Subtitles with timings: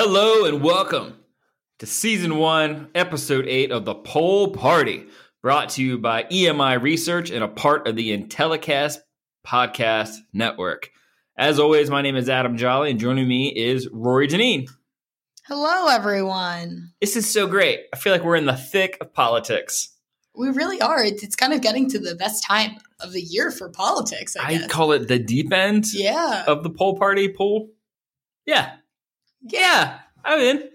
[0.00, 1.18] Hello and welcome
[1.80, 5.08] to season one, episode eight of the Poll Party,
[5.42, 8.98] brought to you by EMI Research and a part of the Intellicast
[9.44, 10.90] Podcast Network.
[11.36, 14.70] As always, my name is Adam Jolly, and joining me is Rory Janine.
[15.48, 16.92] Hello, everyone.
[17.00, 17.80] This is so great.
[17.92, 19.96] I feel like we're in the thick of politics.
[20.32, 21.02] We really are.
[21.02, 24.36] It's, it's kind of getting to the best time of the year for politics.
[24.36, 26.44] I, I call it the deep end yeah.
[26.46, 27.70] of the poll party poll.
[28.46, 28.76] Yeah.
[29.48, 29.98] Yeah.
[30.24, 30.68] I'm in.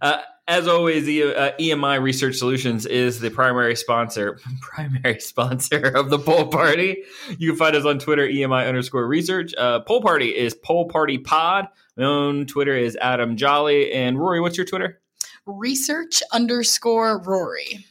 [0.00, 6.18] Uh, as always, uh, EMI Research Solutions is the primary sponsor, primary sponsor of the
[6.18, 7.02] Poll Party.
[7.38, 9.54] You can find us on Twitter, EMI underscore research.
[9.58, 11.66] Uh, poll Party is Poll Party Pod.
[11.96, 13.92] My own Twitter is Adam Jolly.
[13.92, 15.00] And Rory, what's your Twitter?
[15.46, 17.84] Research underscore Rory.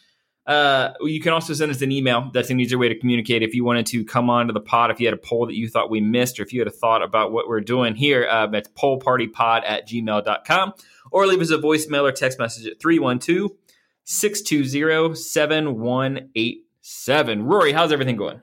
[0.46, 2.30] Uh, you can also send us an email.
[2.34, 3.42] That's an easier way to communicate.
[3.42, 5.56] If you wanted to come on to the pod, if you had a poll that
[5.56, 8.28] you thought we missed, or if you had a thought about what we're doing here,
[8.30, 10.74] uh, that's pollpartypod at gmail.com.
[11.12, 13.52] Or leave us a voicemail or text message at 312
[14.04, 17.44] 620 7187.
[17.44, 18.42] Rory, how's everything going?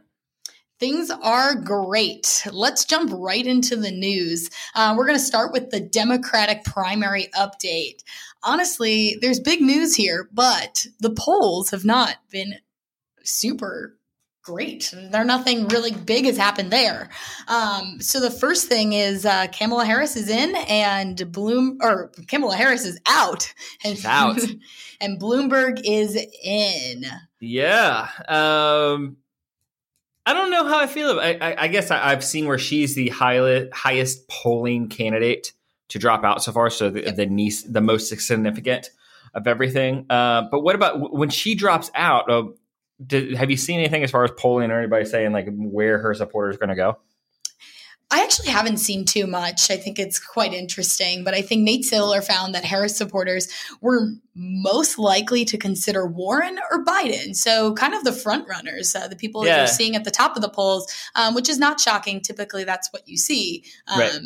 [0.83, 2.45] Things are great.
[2.51, 4.51] Let's jump right into the news.
[4.75, 8.03] Uh, we're going to start with the Democratic primary update.
[8.43, 12.55] Honestly, there's big news here, but the polls have not been
[13.23, 13.97] super
[14.43, 14.93] great.
[14.93, 17.11] There nothing really big has happened there.
[17.47, 22.57] Um, so the first thing is uh, Kamala Harris is in, and Bloom or Kamala
[22.57, 24.41] Harris is out, and She's out.
[25.01, 27.05] and Bloomberg is in.
[27.39, 28.09] Yeah.
[28.27, 29.19] Um,
[30.25, 31.19] I don't know how I feel.
[31.19, 35.53] I, I, I guess I, have seen where she's the high, highest polling candidate
[35.89, 36.70] to drop out so far.
[36.70, 38.91] So the, the niece, the most significant
[39.34, 40.06] of everything.
[40.09, 42.31] Uh, but what about when she drops out?
[42.31, 42.45] Uh,
[43.05, 46.14] did, have you seen anything as far as polling or anybody saying like where her
[46.14, 46.98] supporters are going to go?
[48.13, 49.70] I actually haven't seen too much.
[49.70, 53.48] I think it's quite interesting, but I think Nate Silver found that Harris supporters
[53.81, 57.35] were most likely to consider Warren or Biden.
[57.35, 60.36] So, kind of the front runners, uh, the people that you're seeing at the top
[60.36, 62.20] of the polls, um, which is not shocking.
[62.20, 64.20] Typically, that's what you see um, Right.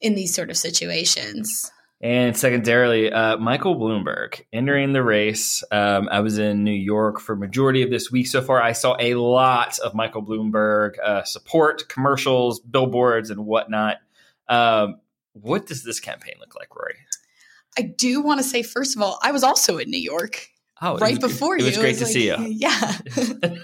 [0.00, 1.70] in these sort of situations.
[2.00, 5.64] And secondarily, uh, Michael Bloomberg entering the race.
[5.70, 8.60] Um, I was in New York for majority of this week so far.
[8.62, 13.98] I saw a lot of Michael Bloomberg uh, support, commercials, billboards, and whatnot.
[14.48, 15.00] Um,
[15.32, 16.96] what does this campaign look like, Rory?
[17.78, 20.48] I do want to say, first of all, I was also in New York
[20.82, 21.66] Oh, right was- before it you.
[21.66, 22.36] was great to like- see you.
[22.38, 22.98] Yeah.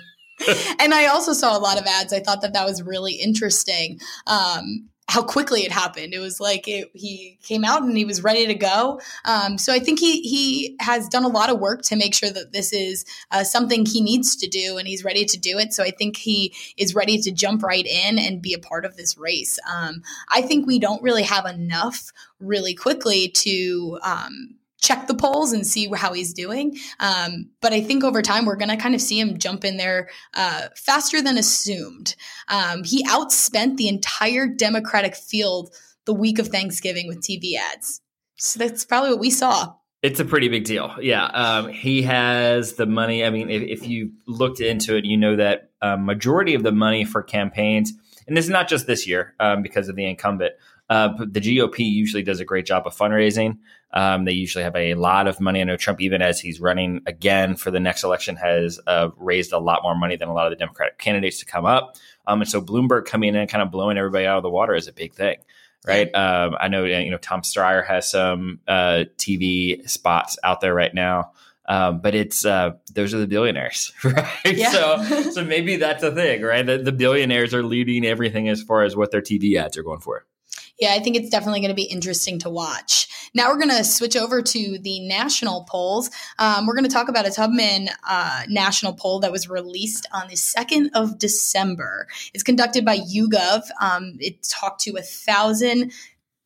[0.80, 2.12] and I also saw a lot of ads.
[2.12, 3.98] I thought that that was really interesting.
[4.26, 6.14] Um, how quickly it happened.
[6.14, 9.00] It was like it, he came out and he was ready to go.
[9.24, 12.30] Um, so I think he he has done a lot of work to make sure
[12.30, 15.72] that this is uh, something he needs to do, and he's ready to do it.
[15.74, 18.96] So I think he is ready to jump right in and be a part of
[18.96, 19.58] this race.
[19.68, 23.98] Um, I think we don't really have enough really quickly to.
[24.02, 26.76] Um, check the polls and see how he's doing.
[26.98, 29.76] Um, but I think over time we're going to kind of see him jump in
[29.76, 32.16] there uh, faster than assumed.
[32.48, 35.74] Um, he outspent the entire Democratic field
[36.06, 38.00] the week of Thanksgiving with TV ads.
[38.36, 39.74] So that's probably what we saw.
[40.02, 40.96] It's a pretty big deal.
[41.00, 41.24] Yeah.
[41.26, 43.22] Um, he has the money.
[43.22, 46.72] I mean, if, if you looked into it, you know that uh, majority of the
[46.72, 47.92] money for campaigns,
[48.26, 50.54] and this is not just this year um, because of the incumbent,
[50.90, 53.58] uh, but the GOP usually does a great job of fundraising.
[53.92, 55.62] Um, they usually have a lot of money.
[55.62, 59.52] I know Trump, even as he's running again for the next election, has uh, raised
[59.52, 61.96] a lot more money than a lot of the Democratic candidates to come up.
[62.26, 64.74] Um, and so Bloomberg coming in and kind of blowing everybody out of the water
[64.74, 65.38] is a big thing
[65.86, 66.14] right?
[66.14, 70.92] Um, I know you know Tom Steyer has some uh, TV spots out there right
[70.92, 71.32] now,
[71.66, 74.26] um, but it's uh, those are the billionaires, right?
[74.44, 74.70] Yeah.
[74.70, 76.64] So so maybe that's a thing, right?
[76.64, 80.00] The, the billionaires are leading everything as far as what their TV ads are going
[80.00, 80.26] for.
[80.80, 83.30] Yeah, I think it's definitely going to be interesting to watch.
[83.34, 86.10] Now we're going to switch over to the national polls.
[86.38, 90.28] Um, we're going to talk about a Tubman uh, national poll that was released on
[90.28, 92.08] the 2nd of December.
[92.32, 93.64] It's conducted by YouGov.
[93.80, 95.92] Um, it talked to a thousand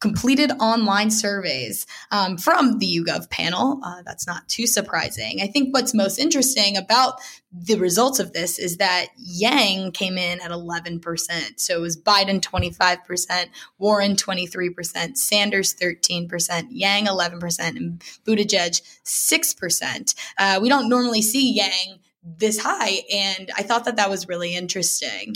[0.05, 3.81] completed online surveys um, from the YouGov panel.
[3.83, 5.41] Uh, that's not too surprising.
[5.41, 7.15] I think what's most interesting about
[7.51, 11.59] the results of this is that Yang came in at 11%.
[11.59, 13.47] So it was Biden 25%,
[13.79, 20.15] Warren 23%, Sanders 13%, Yang 11%, and Buttigieg 6%.
[20.37, 24.55] Uh, we don't normally see Yang this high, and I thought that that was really
[24.55, 25.35] interesting.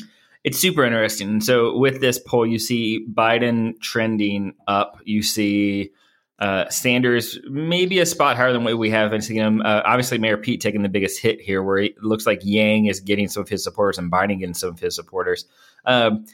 [0.48, 1.28] It's super interesting.
[1.28, 4.98] And so with this poll, you see Biden trending up.
[5.04, 5.90] You see
[6.38, 9.60] uh, Sanders maybe a spot higher than what we have been seeing him.
[9.60, 13.00] Uh, obviously, Mayor Pete taking the biggest hit here, where it looks like Yang is
[13.00, 15.44] getting some of his supporters and Biden getting some of his supporters.
[15.84, 16.24] Um,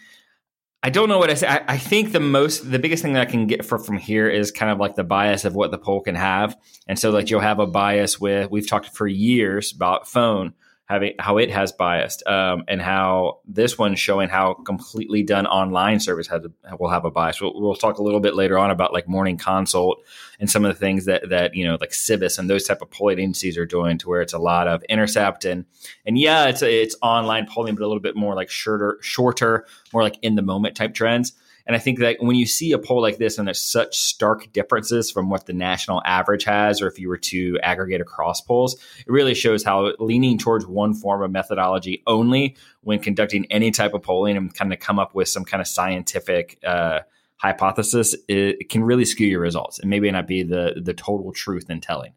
[0.85, 1.49] I don't know what I say.
[1.49, 4.29] I, I, think the most, the biggest thing that I can get for, from here
[4.29, 6.57] is kind of like the bias of what the poll can have.
[6.87, 10.55] And so, like, you'll have a bias with, we've talked for years about phone
[10.87, 15.99] having how it has biased, um, and how this one's showing how completely done online
[15.99, 17.41] service has a, will have a bias.
[17.41, 20.03] We'll, we'll, talk a little bit later on about like morning consult
[20.39, 22.91] and some of the things that that you know like Civis and those type of
[22.91, 25.65] polling agencies are doing, to where it's a lot of intercept and
[26.05, 30.03] and yeah, it's it's online polling, but a little bit more like shorter, shorter, more
[30.03, 31.33] like in the moment type trends.
[31.67, 34.53] And I think that when you see a poll like this and there's such stark
[34.53, 38.75] differences from what the national average has, or if you were to aggregate across polls,
[38.75, 43.95] it really shows how leaning towards one form of methodology only when conducting any type
[43.95, 47.01] of polling and kind of come up with some kind of scientific uh,
[47.37, 51.69] hypothesis, it, can really skew your results and maybe not be the the total truth
[51.69, 52.13] in telling.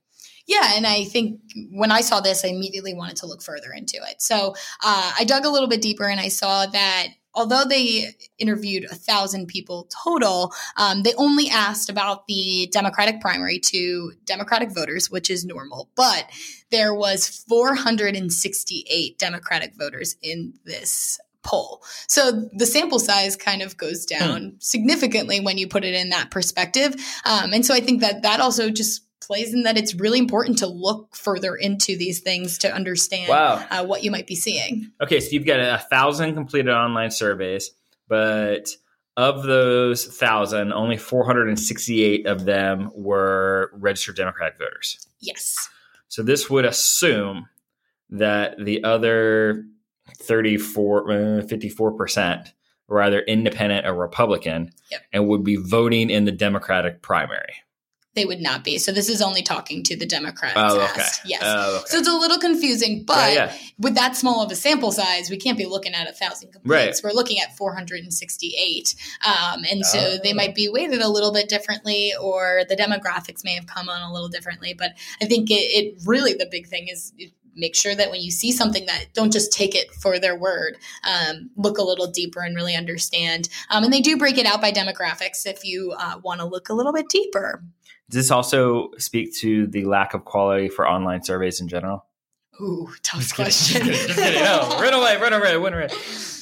[0.47, 1.41] Yeah, and I think
[1.71, 4.21] when I saw this, I immediately wanted to look further into it.
[4.21, 8.85] So uh, I dug a little bit deeper and I saw that although they interviewed
[8.85, 15.09] a thousand people total, um, they only asked about the Democratic primary to Democratic voters,
[15.09, 15.89] which is normal.
[15.95, 16.25] But
[16.71, 21.81] there was 468 Democratic voters in this poll.
[22.07, 24.19] So the sample size kind of goes hmm.
[24.19, 24.55] down hmm.
[24.59, 26.95] significantly when you put it in that perspective.
[27.23, 30.57] Um, and so I think that that also just plays in that it's really important
[30.59, 33.65] to look further into these things to understand wow.
[33.69, 34.91] uh, what you might be seeing.
[35.01, 37.71] Okay, so you've got a thousand completed online surveys,
[38.07, 38.69] but
[39.17, 45.07] of those thousand, only 468 of them were registered Democratic voters.
[45.19, 45.69] Yes.
[46.07, 47.47] So this would assume
[48.11, 49.65] that the other
[50.19, 51.07] 34,
[51.41, 52.49] 54% uh,
[52.87, 55.01] were either independent or Republican yep.
[55.11, 57.55] and would be voting in the Democratic primary
[58.17, 58.77] they would not be.
[58.77, 60.55] So this is only talking to the Democrats.
[60.57, 61.05] Oh, okay.
[61.25, 61.41] Yes.
[61.43, 61.85] Oh, okay.
[61.87, 63.57] So it's a little confusing, but yeah, yeah.
[63.77, 67.03] with that small of a sample size, we can't be looking at a thousand complaints.
[67.03, 67.09] Right.
[67.09, 68.95] We're looking at 468.
[69.25, 70.17] Um, and so oh.
[70.23, 74.01] they might be weighted a little bit differently, or the demographics may have come on
[74.01, 74.73] a little differently.
[74.73, 77.13] But I think it, it really, the big thing is
[77.57, 80.77] make sure that when you see something that don't just take it for their word
[81.03, 84.61] um, look a little deeper and really understand um, and they do break it out
[84.61, 87.63] by demographics if you uh, want to look a little bit deeper
[88.09, 92.05] does this also speak to the lack of quality for online surveys in general?
[92.61, 93.81] Ooh, tough just question.
[93.81, 94.43] Kidding, just kidding.
[94.43, 95.89] No, run away, run away, run away.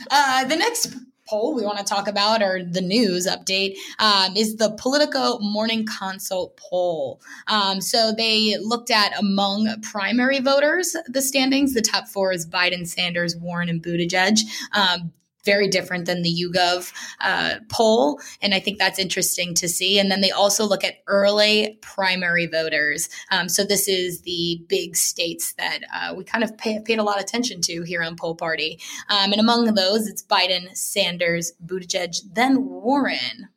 [0.09, 0.93] Uh, the next
[1.27, 5.85] poll we want to talk about, or the news update, um, is the Politico Morning
[5.85, 7.19] Consult poll.
[7.47, 11.73] Um, so they looked at among primary voters the standings.
[11.73, 14.39] The top four is Biden, Sanders, Warren, and Buttigieg.
[14.71, 15.11] Um,
[15.45, 18.19] very different than the YouGov uh, poll.
[18.41, 19.99] And I think that's interesting to see.
[19.99, 23.09] And then they also look at early primary voters.
[23.31, 27.03] Um, so this is the big states that uh, we kind of pay, paid a
[27.03, 28.79] lot of attention to here on Poll Party.
[29.09, 33.49] Um, and among those, it's Biden, Sanders, Buttigieg, then Warren.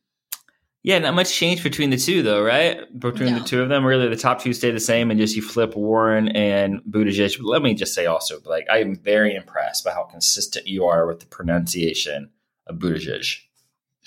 [0.88, 2.80] Yeah, not much change between the two, though, right?
[2.98, 3.40] Between no.
[3.40, 5.76] the two of them, really, the top two stay the same, and just you flip
[5.76, 7.36] Warren and Buttigieg.
[7.42, 11.06] Let me just say also, like, I am very impressed by how consistent you are
[11.06, 12.30] with the pronunciation
[12.66, 13.36] of Buttigieg.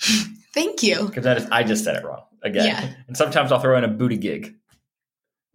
[0.52, 1.06] Thank you.
[1.06, 2.92] Because I just said it wrong again, yeah.
[3.06, 4.56] and sometimes I'll throw in a booty gig.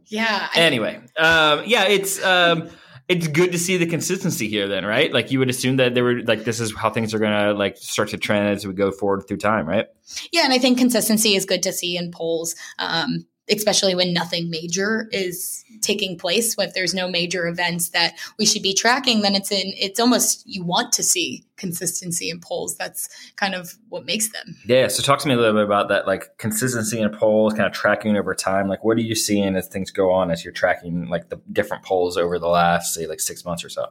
[0.05, 0.47] Yeah.
[0.55, 2.23] I- anyway, um, yeah, it's.
[2.23, 2.69] Um,
[3.07, 5.13] it's good to see the consistency here then right?
[5.13, 7.77] Like you would assume that they were like this is how things are to like
[7.77, 9.87] start to trend as we go forward through time right?
[10.31, 12.55] Yeah and i think consistency is good to see in polls.
[12.79, 16.55] Um, especially when nothing major is taking place.
[16.57, 20.43] If there's no major events that we should be tracking then it's in it's almost
[20.45, 22.75] you want to see consistency in polls.
[22.77, 24.57] That's kind of what makes them.
[24.65, 27.65] Yeah so talk to me a little bit about that like consistency in polls kind
[27.65, 28.67] of tracking over time.
[28.67, 31.83] Like what are you seeing as things go on as you're tracking like the different
[31.83, 33.87] polls over the last say like six months or so?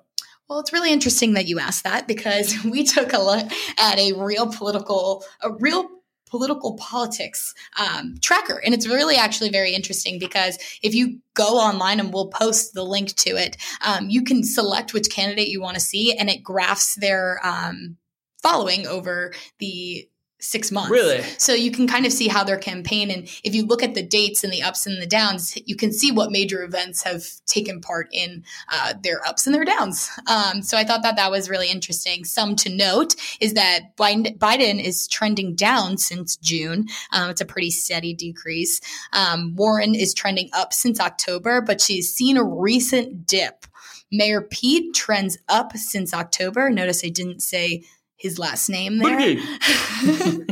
[0.49, 4.13] Well, it's really interesting that you asked that because we took a look at a
[4.13, 5.89] real political, a real
[6.29, 8.61] political politics um, tracker.
[8.65, 12.85] And it's really actually very interesting because if you go online and we'll post the
[12.85, 16.43] link to it, um, you can select which candidate you want to see and it
[16.43, 17.97] graphs their um,
[18.43, 20.91] following over the six months.
[20.91, 21.23] Really?
[21.39, 24.03] So you can kind of see how their campaign, and if you look at the
[24.03, 27.81] dates and the ups and the downs, you can see what major events have taken
[27.81, 30.11] part in uh, their ups and their downs.
[30.27, 32.25] Um, so I thought that that was really interesting.
[32.25, 36.87] Some to note is that Biden is trending down since June.
[37.13, 38.81] Um, it's a pretty steady decrease.
[39.13, 43.67] Um, Warren is trending up since October, but she's seen a recent dip.
[44.13, 46.71] Mayor Pete trends up since October.
[46.71, 47.83] Notice I didn't say
[48.17, 49.37] his last name there.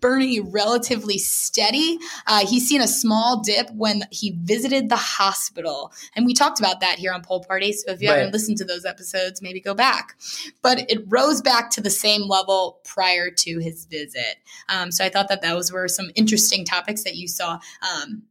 [0.00, 1.98] Bernie relatively steady.
[2.26, 5.92] Uh, he's seen a small dip when he visited the hospital.
[6.16, 7.72] And we talked about that here on Poll Party.
[7.72, 8.18] So if you Right.
[8.18, 10.16] haven't listened to those episodes, maybe go back.
[10.62, 14.36] But it rose back to the same level prior to his visit.
[14.68, 18.22] Um, so I thought that those were some interesting topics that you saw um,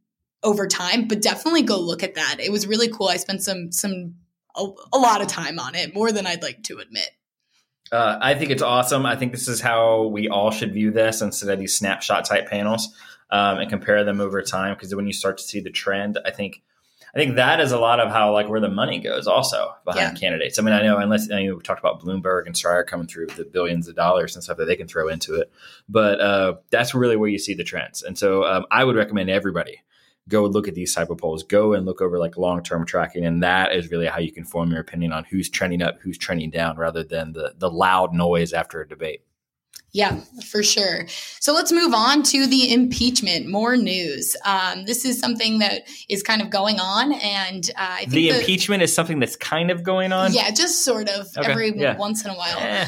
[0.42, 1.06] over time.
[1.08, 2.36] But definitely go look at that.
[2.40, 3.08] It was really cool.
[3.08, 4.16] I spent some some
[4.56, 7.10] a, a lot of time on it, more than I'd like to admit.
[7.92, 9.04] Uh, I think it's awesome.
[9.04, 12.48] I think this is how we all should view this instead of these snapshot type
[12.48, 12.94] panels
[13.30, 14.74] um, and compare them over time.
[14.74, 16.62] Because when you start to see the trend, I think
[17.14, 20.20] I think that is a lot of how like where the money goes also behind
[20.20, 20.58] candidates.
[20.58, 23.36] I mean, I know unless I we talked about Bloomberg and Steyer coming through with
[23.36, 25.50] the billions of dollars and stuff that they can throw into it,
[25.88, 28.04] but uh, that's really where you see the trends.
[28.04, 29.80] And so um, I would recommend everybody
[30.28, 31.42] go look at these type of polls.
[31.42, 34.44] Go and look over like long term tracking, and that is really how you can
[34.44, 38.12] form your opinion on who's trending up, who's trending down, rather than the the loud
[38.14, 39.22] noise after a debate.
[39.92, 41.06] Yeah, for sure.
[41.40, 43.48] So let's move on to the impeachment.
[43.48, 44.36] More news.
[44.44, 48.30] Um, this is something that is kind of going on, and uh, I think The
[48.30, 50.32] that- impeachment is something that's kind of going on.
[50.32, 51.96] Yeah, just sort of Okay, every yeah.
[51.96, 52.56] once in a while.
[52.60, 52.86] Eh,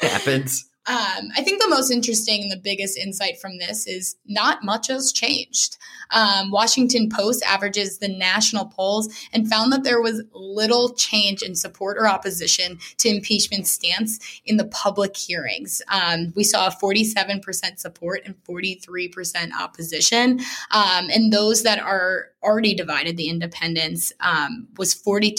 [0.00, 0.66] happens.
[0.88, 4.86] Um, I think the most interesting and the biggest insight from this is not much
[4.86, 5.78] has changed.
[6.10, 11.56] Um, Washington Post averages the national polls and found that there was little change in
[11.56, 15.82] support or opposition to impeachment stance in the public hearings.
[15.88, 20.40] Um, we saw 47% support and 43% opposition.
[20.70, 25.34] Um, and those that are already divided, the independents, um, was 42%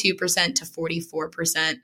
[0.55, 1.79] to 44%.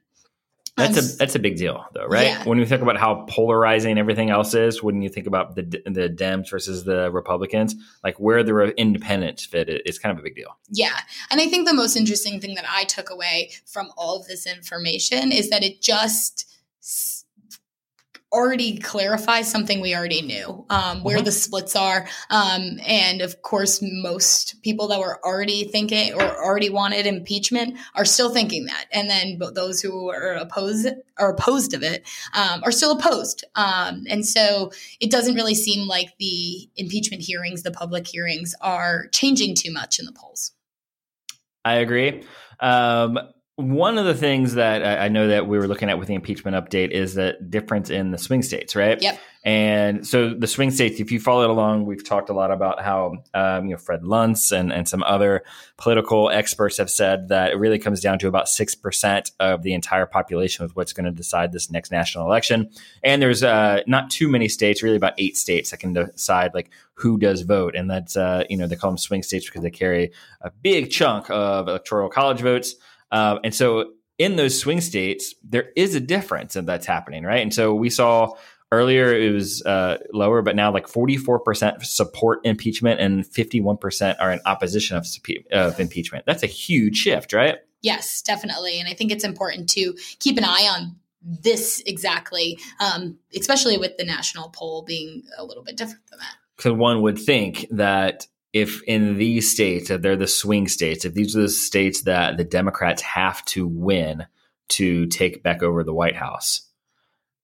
[0.76, 2.28] That's Um, a that's a big deal, though, right?
[2.28, 2.44] Yeah.
[2.46, 6.10] When you think about how polarizing everything else is, when you think about the the
[6.10, 10.36] Dems versus the Republicans, like where the independents fit, it, it's kind of a big
[10.36, 10.58] deal.
[10.70, 11.00] Yeah.
[11.30, 14.48] And I think the most interesting thing that I took away from all of this
[14.48, 16.52] information is that it just
[18.34, 21.26] already clarifies something we already knew um, where Mhm.
[21.26, 22.08] the splits are.
[22.32, 28.06] Um, and of course, most people that were already thinking or already wanted impeachment are
[28.06, 28.88] still thinking that.
[28.92, 30.88] And then those who are opposed
[31.18, 33.46] are opposed of it um, are still opposed.
[33.54, 39.08] Um, and so it doesn't really seem like the impeachment hearings, the public hearings, are
[39.10, 40.54] changing too much in the polls.
[41.64, 42.24] I agree.
[43.56, 46.58] One of the things that I know that we were looking at with the impeachment
[46.58, 49.00] update is the difference in the swing states, right?
[49.00, 49.20] Yep.
[49.46, 53.18] And so the swing states, if you followed along, we've talked a lot about how
[53.34, 55.44] um, you know Fred Luntz and, and some other
[55.78, 59.74] political experts have said that it really comes down to about six percent of the
[59.74, 62.70] entire population with what's going to decide this next national election.
[63.04, 66.70] And there's uh, not too many states, really about eight states that can decide like
[66.96, 69.72] who does vote, and that's uh, you know they call them swing states because they
[69.72, 72.76] carry a big chunk of electoral college votes.
[73.14, 77.42] Um, and so in those swing states, there is a difference that's happening, right?
[77.42, 78.34] And so we saw
[78.72, 84.40] earlier it was uh, lower, but now like 44% support impeachment and 51% are in
[84.46, 85.06] opposition of,
[85.52, 86.26] of impeachment.
[86.26, 87.60] That's a huge shift, right?
[87.82, 88.80] Yes, definitely.
[88.80, 93.98] And I think it's important to keep an eye on this exactly, um, especially with
[93.98, 96.36] the national poll being a little bit different than that.
[96.60, 101.36] So one would think that if in these states, they're the swing states, if these
[101.36, 104.26] are the states that the Democrats have to win
[104.70, 106.62] to take back over the White House,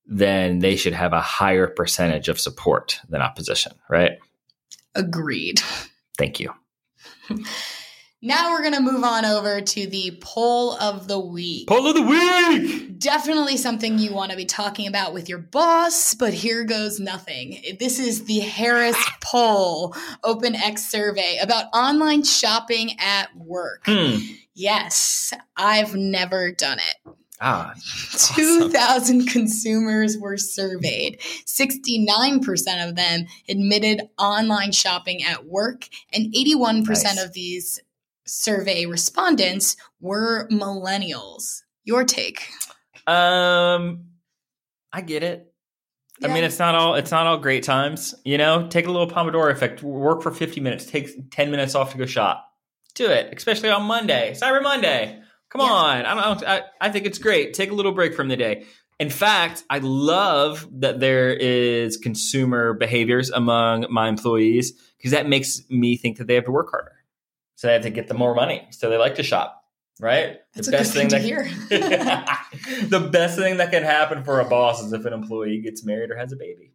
[0.05, 4.13] then they should have a higher percentage of support than opposition, right?
[4.95, 5.59] Agreed.
[6.17, 6.53] Thank you.
[8.21, 11.67] Now we're going to move on over to the poll of the week.
[11.69, 12.99] Poll of the week.
[12.99, 17.61] Definitely something you want to be talking about with your boss, but here goes nothing.
[17.79, 19.93] This is the Harris Poll
[20.25, 23.83] OpenX survey about online shopping at work.
[23.85, 24.17] Hmm.
[24.53, 27.13] Yes, I've never done it.
[27.39, 27.73] Ah,
[28.35, 31.21] 2,000 consumers were surveyed.
[31.45, 37.23] 69% of them admitted online shopping at work, and 81% Nice.
[37.23, 37.79] of these
[38.29, 41.62] survey respondents were millennials.
[41.83, 42.48] Your take?
[43.07, 44.05] Um,
[44.93, 45.45] I get it.
[46.21, 48.13] I mean, it's not all it's not all great times.
[48.25, 49.81] You know, take a little Pomodoro effect.
[49.81, 50.86] Work for fifty minutes.
[50.86, 52.45] Take ten minutes off to go shop.
[52.95, 55.21] Do it, especially on Monday, Cyber Monday.
[55.50, 55.67] Come Yeah.
[55.67, 56.43] on, I don't.
[56.45, 57.53] I, I think it's great.
[57.53, 58.65] Take a little break from the day.
[59.00, 65.62] In fact, I love that there is consumer behaviors among my employees because that makes
[65.69, 66.91] me think that they have to work harder.
[67.59, 68.65] So they have to get them more money.
[68.69, 69.65] So they like to shop,
[69.99, 70.37] right?
[70.55, 71.43] That's a good thing to hear.
[71.69, 76.09] the best thing that can happen for a boss is if an employee gets married
[76.09, 76.71] or has a baby,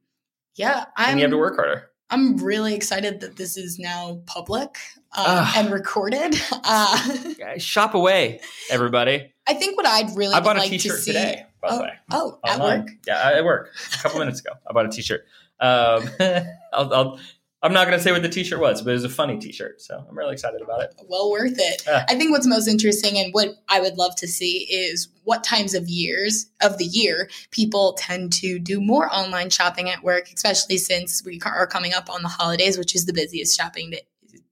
[0.57, 1.91] yeah, I'm, and you have to work harder.
[2.11, 4.77] I'm really excited that this is now public
[5.13, 6.39] uh, and recorded.
[6.53, 9.33] Uh, Shop away, everybody.
[9.49, 11.13] I think what I'd really I bought like a T-shirt to see.
[11.13, 11.93] today, by the oh, way.
[12.11, 12.81] oh, at Online.
[12.81, 12.91] work.
[13.07, 13.71] Yeah, at work.
[13.95, 15.25] A couple minutes ago, I bought a T-shirt.
[15.61, 16.11] Um,
[16.75, 17.21] I'll, I'll,
[17.65, 19.81] I'm not going to say what the T-shirt was, but it was a funny T-shirt,
[19.81, 20.95] so I'm really excited about it.
[21.09, 21.83] Well worth it.
[21.87, 22.05] Yeah.
[22.09, 25.73] I think what's most interesting and what I would love to see is what times
[25.73, 30.77] of years of the year people tend to do more online shopping at work, especially
[30.77, 34.03] since we are coming up on the holidays, which is the busiest shopping day-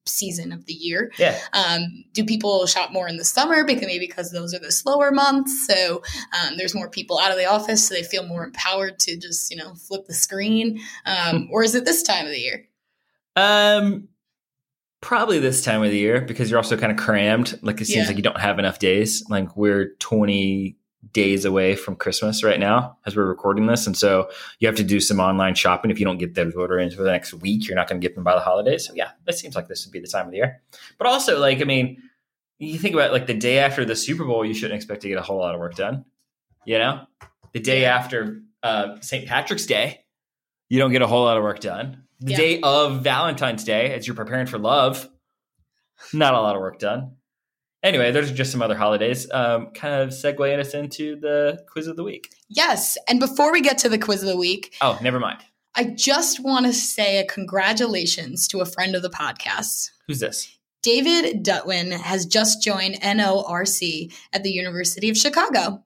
[0.06, 1.12] season of the year.
[1.18, 4.72] Yeah, Um, do people shop more in the summer because maybe because those are the
[4.72, 5.66] slower months?
[5.66, 6.02] So
[6.32, 9.50] um, there's more people out of the office, so they feel more empowered to just
[9.50, 10.80] you know flip the screen.
[11.04, 12.68] Um, or is it this time of the year?
[13.36, 14.08] Um,
[15.00, 17.58] probably this time of the year because you're also kind of crammed.
[17.62, 18.06] Like it seems Yeah.
[18.08, 19.24] like you don't have enough days.
[19.28, 20.76] Like we're 20
[21.12, 24.84] days away from Christmas right now as we're recording this, and so you have to
[24.84, 25.90] do some online shopping.
[25.90, 28.06] If you don't get those order in for the next week, you're not going to
[28.06, 28.86] get them by the holidays.
[28.86, 30.62] So yeah, it seems like this would be the time of the year.
[30.98, 32.00] But also, like I mean,
[32.58, 35.18] you think about like the day after the Super Bowl, you shouldn't expect to get
[35.18, 36.04] a whole lot of work done.
[36.64, 37.00] You know,
[37.52, 39.26] the day after uh, St.
[39.26, 40.04] Patrick's Day,
[40.68, 42.04] you don't get a whole lot of work done.
[42.22, 42.36] The Yeah.
[42.36, 45.08] day of Valentine's Day, as you're preparing for love,
[46.12, 47.16] not a lot of work done.
[47.82, 49.28] Anyway, there's just some other holidays.
[49.32, 52.28] Um, kind of segueing us into the quiz of the week.
[52.48, 52.96] Yes.
[53.08, 55.40] And before we get to the quiz of the week, Oh, never mind.
[55.74, 59.90] I just want to say a congratulations to a friend of the podcast.
[60.06, 60.56] Who's this?
[60.82, 65.82] David Dutwin has just joined NORC at the University of Chicago.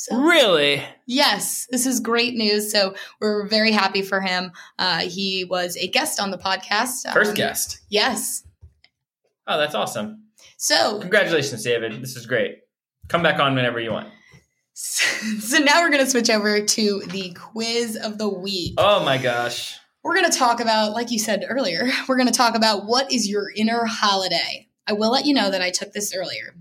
[0.00, 0.80] So, Really?
[1.06, 2.70] yes, this is great news.
[2.70, 4.52] So, we're very happy for him.
[4.78, 7.12] Uh, he was a guest on the podcast.
[7.12, 7.80] First Um, guest.
[7.88, 8.44] Yes.
[9.48, 10.22] Oh, that's awesome.
[10.56, 12.00] So, Congratulations, David.
[12.00, 12.58] This is great.
[13.08, 14.06] Come back on whenever you want.
[14.74, 18.74] so now we're going to switch over to the quiz of the week.
[18.78, 19.80] Oh my gosh.
[20.04, 23.10] We're going to talk about, like you said earlier, we're going to talk about what
[23.12, 24.68] is your inner holiday.
[24.86, 26.54] I will let you know that I took this earlier.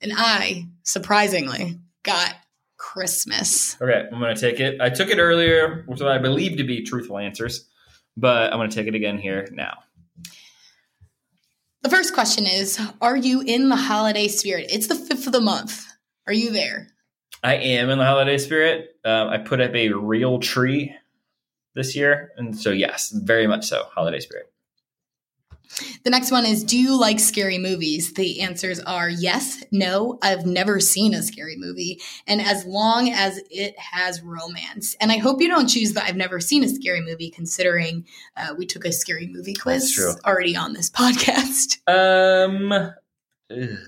[0.00, 2.34] And I, surprisingly, got
[2.78, 3.76] Christmas.
[3.82, 4.80] Okay, I'm going to take it.
[4.80, 7.68] I took it earlier, which I believe to be truthful answers,
[8.16, 9.78] but I'm going to take it again here now.
[11.82, 14.66] The first question is Are you in the holiday spirit?
[14.70, 15.86] It's the fifth of the month.
[16.26, 16.88] Are you there?
[17.42, 18.96] I am in the holiday spirit.
[19.04, 20.94] Um, I put up a real tree
[21.74, 24.50] this year, and so yes, very much so, holiday spirit.
[26.04, 28.14] The next one is Do you like scary movies?
[28.14, 33.40] The answers are yes, no, I've never seen a scary movie, and as long as
[33.50, 34.96] it has romance.
[35.00, 38.54] And I hope you don't choose the I've never seen a scary movie, considering uh,
[38.56, 41.78] we took a scary movie quiz already on this podcast.
[41.88, 43.78] Um, ugh.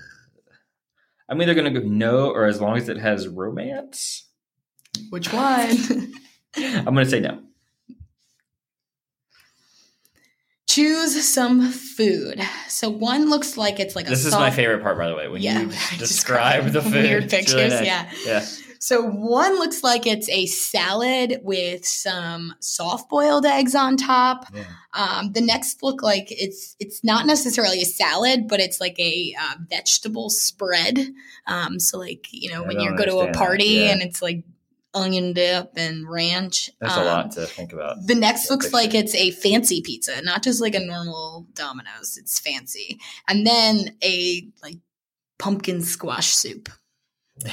[1.29, 4.25] I'm either going to go no or as long as it has romance.
[5.11, 5.69] Which one?
[6.57, 7.41] I'm going to say no.
[10.73, 12.41] Choose some food.
[12.67, 15.27] So one looks like it's like a This is my favorite part, by the way,
[15.27, 15.59] when Yeah,
[15.91, 16.93] you describe describe the food.
[16.93, 17.85] weird It's really pictures, nice.
[17.85, 18.11] yeah.
[18.25, 18.45] yeah.
[18.79, 24.47] So one looks like it's a salad with some soft boiled eggs on top.
[24.51, 24.63] Yeah.
[24.95, 29.35] Um, the next look like it's it's not necessarily a salad, but it's like a
[29.39, 30.97] uh, vegetable spread.
[31.45, 33.91] Um, so like you know I when you go to a party yeah.
[33.91, 34.43] and it's like
[34.93, 36.69] onion dip and ranch.
[36.81, 38.05] A Um, lot to think about.
[38.07, 38.77] The next Yeah, looks picture.
[38.77, 42.17] like it's a fancy pizza, not just like a normal Domino's.
[42.17, 44.77] It's fancy, and then a like
[45.39, 46.69] pumpkin squash soup.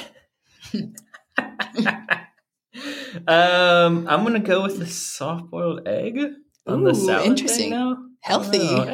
[3.27, 6.19] um, I'm gonna go with the soft boiled egg
[6.67, 7.27] on the Ooh, salad.
[7.27, 7.71] interesting.
[7.71, 7.97] Thing now.
[8.21, 8.59] Healthy.
[8.61, 8.93] I don't know.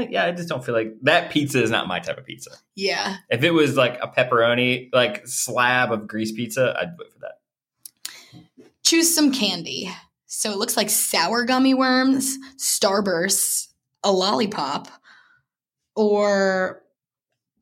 [0.00, 2.50] Eh, yeah, I just don't feel like that pizza is not my type of pizza.
[2.74, 3.18] Yeah.
[3.30, 7.32] If it was like a pepperoni, like slab of grease pizza, I'd vote for that.
[8.84, 9.90] Choose some candy.
[10.26, 13.68] So it looks like sour gummy worms, Starbursts,
[14.02, 14.88] a lollipop,
[15.96, 16.82] or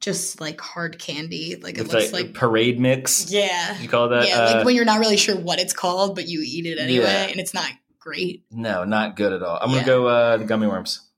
[0.00, 1.56] just like hard candy.
[1.56, 3.30] Like it It's looks like, like, parade mix.
[3.30, 4.26] yeah, You call that?
[4.26, 6.78] yeah, uh, like when you're not really sure what it's called, but you eat it
[6.78, 7.26] anyway, Yeah.
[7.28, 8.42] and it's not great.
[8.50, 9.58] no, not good at all.
[9.62, 11.08] I'm gonna go uh, the gummy worms.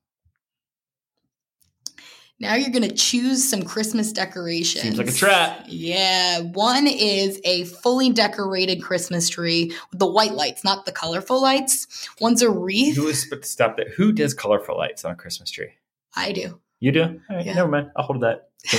[2.39, 4.83] Now you're gonna choose some Christmas decorations.
[4.83, 5.65] Seems like a trap.
[5.67, 11.41] Yeah, one is a fully decorated Christmas tree with the white lights, not the colorful
[11.41, 12.09] lights.
[12.19, 12.97] One's a wreath.
[12.97, 13.87] Who is but stop that?
[13.89, 15.69] Who does colorful lights on a Christmas tree?
[16.15, 16.59] I do.
[16.81, 17.03] You do?
[17.29, 17.53] All right, Yeah.
[17.53, 17.91] never mind.
[17.95, 18.49] I'll hold that.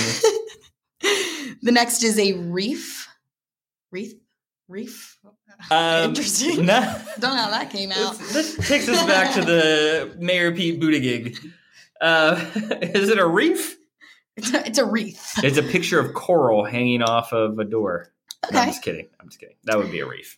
[1.01, 3.07] the next is a reef.
[3.91, 4.19] Wreath?
[4.67, 5.17] Reef?
[5.71, 6.65] Um, Interesting.
[6.65, 6.79] No,
[7.19, 8.17] Don't know how that came out.
[8.19, 11.37] this, this takes us back to the Mayor Pete Buttigieg.
[12.01, 12.43] Uh,
[12.81, 13.77] is it a reef?
[14.35, 15.33] It's a, it's a wreath.
[15.43, 18.13] It's a picture of coral hanging off of a door.
[18.51, 19.07] No, I'm just kidding.
[19.19, 19.55] I'm just kidding.
[19.63, 20.37] That would be a reef.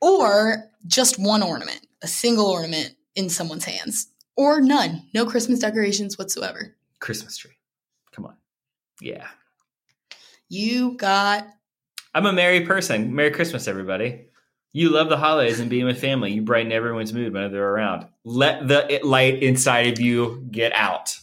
[0.00, 2.94] Or just one ornament, a single ornament.
[3.16, 5.02] in someone's hands or none.
[5.12, 6.76] No Christmas decorations whatsoever.
[7.00, 7.58] Christmas tree.
[8.12, 8.36] Come on.
[9.00, 9.26] Yeah.
[10.48, 11.48] You got.
[12.14, 13.14] I'm a merry person.
[13.14, 14.27] Merry Christmas, everybody.
[14.72, 16.32] You love the holidays and being with family.
[16.32, 18.06] You brighten everyone's mood when they're around.
[18.24, 21.16] Let the light inside of you get out.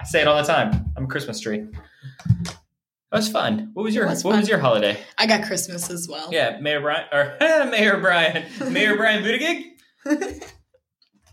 [0.00, 0.92] I say it all the time.
[0.96, 1.66] I'm a Christmas tree.
[2.46, 3.70] That was fun.
[3.74, 4.40] What was your was What fun.
[4.40, 4.98] was your holiday?
[5.18, 6.30] I got Christmas as well.
[6.32, 7.36] Yeah, Mayor Brian or
[7.70, 9.64] Mayor Brian, Mayor Brian Buttigieg.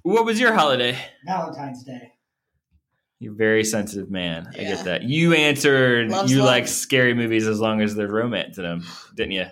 [0.04, 0.98] what was your holiday?
[1.26, 2.12] Valentine's Day.
[3.22, 4.48] You're a very sensitive man.
[4.54, 5.04] I get that.
[5.04, 6.48] You answered Loves you love.
[6.48, 8.84] like scary movies as long as there's romance in them,
[9.16, 9.46] didn't you?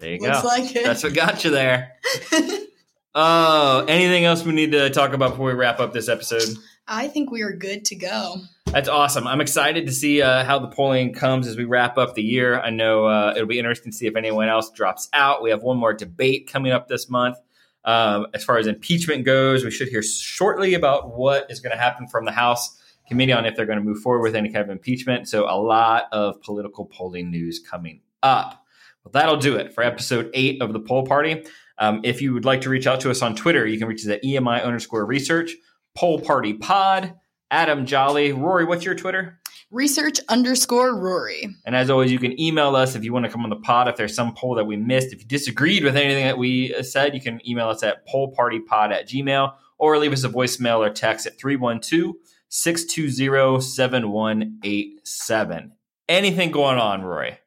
[0.00, 0.48] There you Looks go.
[0.48, 0.84] like it.
[0.84, 1.92] That's what got you there.
[3.12, 6.44] Oh, anything else we need to talk about before we wrap up this episode?
[6.86, 8.36] I think we are good to go.
[8.66, 9.26] That's awesome.
[9.26, 12.60] I'm excited to see uh, how the polling comes as we wrap up the year.
[12.60, 15.42] I know uh, it'll be interesting to see if anyone else drops out.
[15.42, 17.36] We have one more debate coming up this month.
[17.84, 21.82] Um, as far as impeachment goes, we should hear shortly about what is going to
[21.82, 24.62] happen from the House committee on if they're going to move forward with any kind
[24.62, 25.28] of impeachment.
[25.28, 28.59] So, a lot of political polling news coming up.
[29.04, 31.44] Well, that'll do it for episode eight of the Poll Party.
[31.78, 34.02] Um, if you would like to reach out to us on Twitter, you can reach
[34.02, 35.54] us at EMI underscore research,
[35.96, 37.14] Poll Party Pod,
[37.50, 38.32] Adam Jolly.
[38.32, 39.38] Rory, what's your Twitter?
[39.70, 41.48] Research underscore Rory.
[41.64, 43.88] And as always, you can email us if you want to come on the pod.
[43.88, 46.82] If there's some poll that we missed, if you disagreed with anything that we uh,
[46.82, 50.90] said, you can email us at pollpartypod at gmail or leave us a voicemail or
[50.90, 52.14] text at 312
[52.48, 55.72] 620 7187.
[56.08, 57.38] Anything going on, Rory?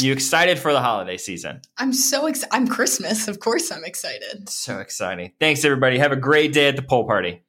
[0.00, 1.60] You excited for the holiday season?
[1.76, 2.54] I'm so excited.
[2.54, 3.26] I'm Christmas.
[3.26, 4.48] Of course, I'm excited.
[4.48, 5.32] So exciting.
[5.40, 5.98] Thanks, everybody.
[5.98, 7.42] Have a great day at the poll party.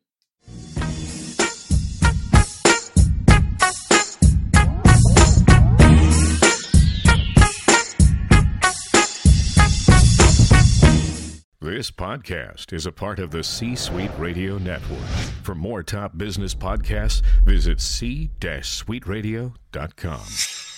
[11.62, 15.06] This podcast is a part of the C Suite Radio Network.
[15.44, 20.69] For more top business podcasts, visit c-suiteradio.com.